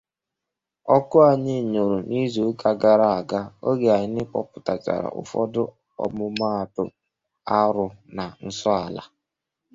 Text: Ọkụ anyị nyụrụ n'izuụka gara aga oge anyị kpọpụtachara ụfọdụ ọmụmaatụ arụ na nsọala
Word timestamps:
Ọkụ 0.95 1.17
anyị 1.29 1.55
nyụrụ 1.71 1.97
n'izuụka 2.09 2.69
gara 2.81 3.07
aga 3.19 3.41
oge 3.67 3.89
anyị 4.01 4.21
kpọpụtachara 4.29 5.09
ụfọdụ 5.21 5.63
ọmụmaatụ 6.03 6.83
arụ 7.59 7.85
na 8.15 8.25
nsọala 8.45 9.01